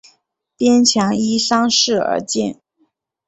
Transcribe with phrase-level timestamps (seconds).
[0.57, 2.59] 边墙依山势而建。